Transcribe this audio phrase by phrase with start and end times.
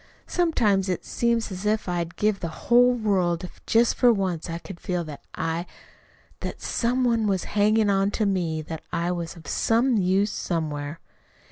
[0.25, 4.57] sometimes it seems as if I'd give the whole world if just for once I
[4.57, 5.67] could feel that I
[6.39, 8.63] that some one was hanging on to me!
[8.63, 10.99] that I was of some use somewhere."